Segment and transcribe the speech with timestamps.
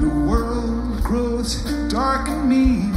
[0.00, 2.87] the world grows dark and mean.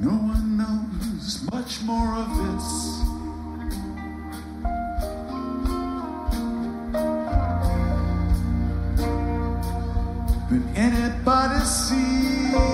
[0.00, 3.00] No one knows much more of this.
[10.50, 12.69] than anybody sees.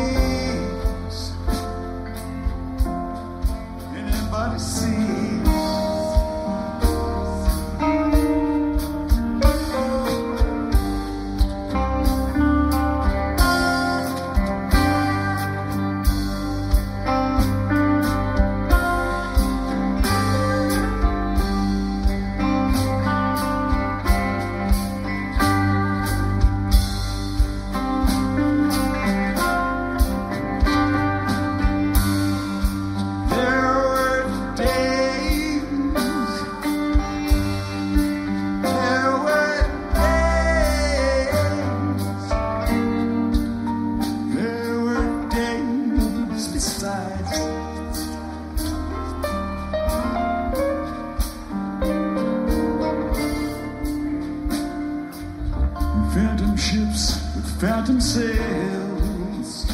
[57.59, 59.67] phantom sails.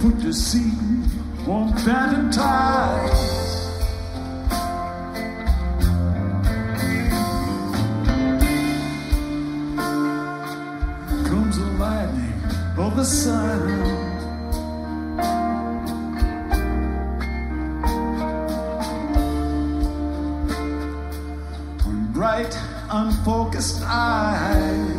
[0.00, 0.72] Put the sea
[1.48, 2.71] on phantom tide.
[22.92, 24.91] unfocused eyes.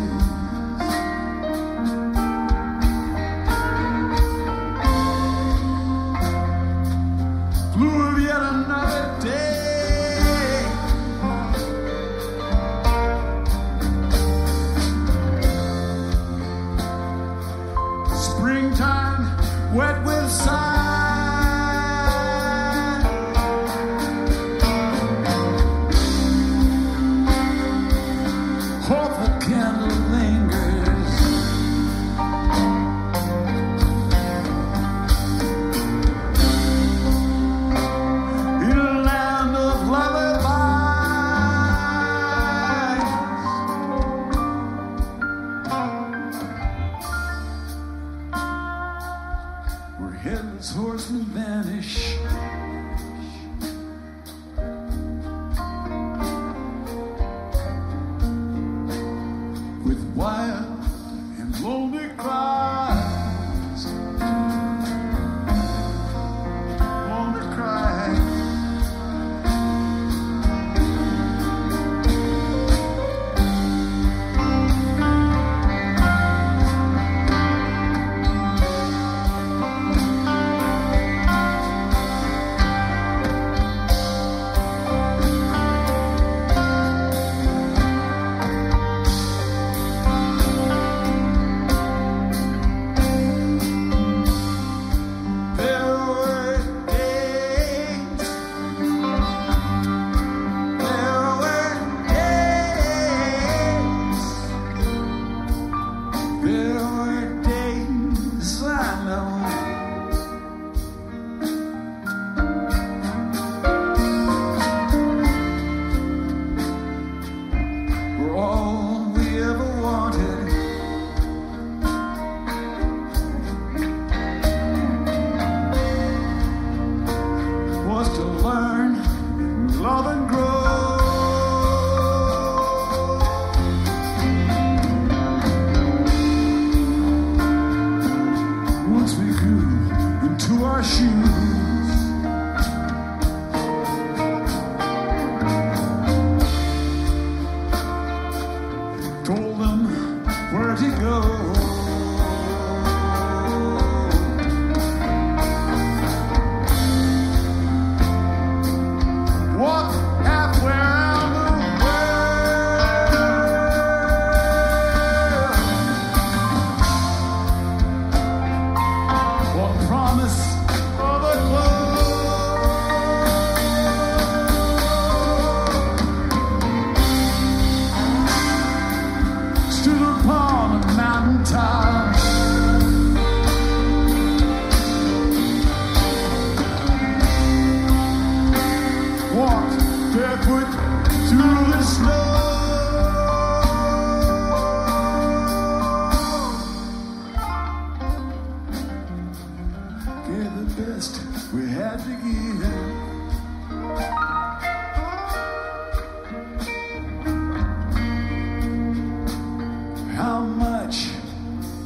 [210.23, 211.09] How much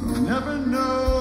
[0.00, 1.17] we'll never know.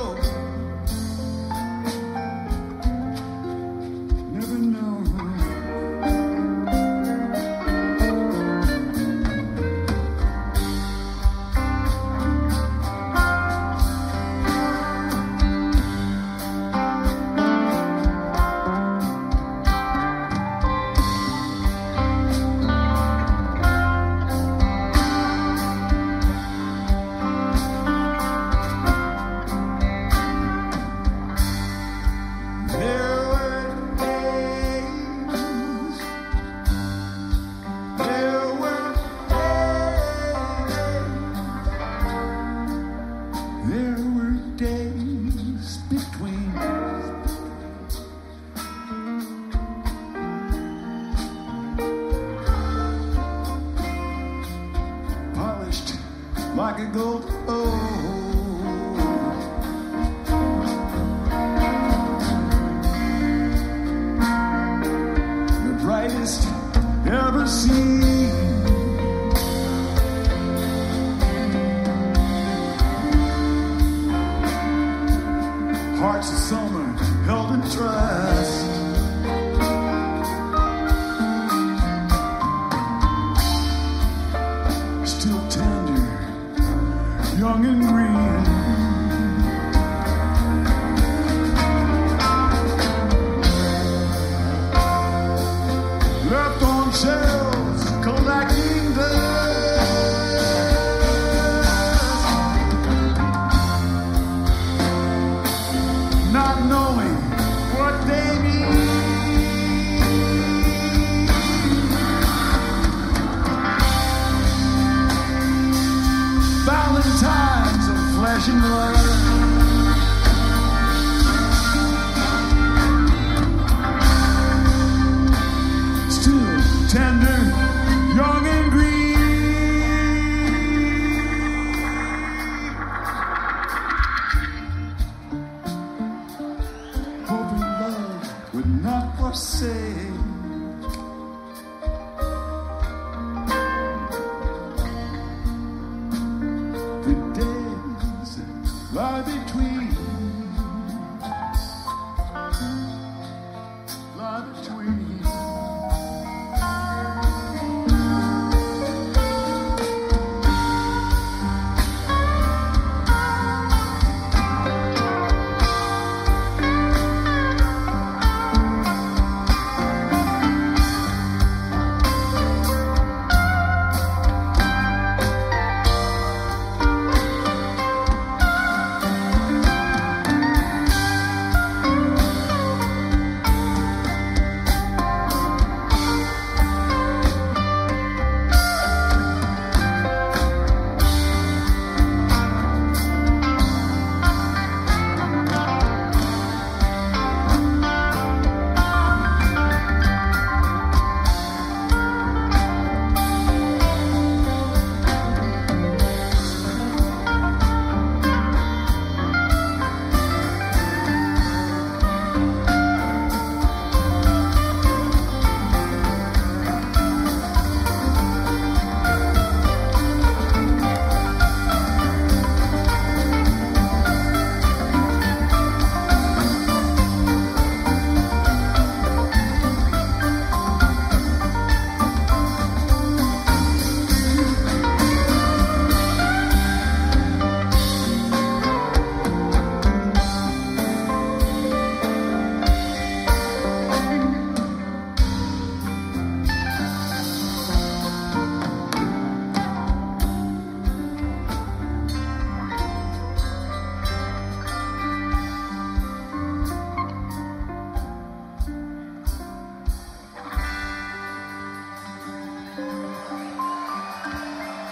[56.58, 57.24] Like a gold.
[57.48, 57.97] Oh.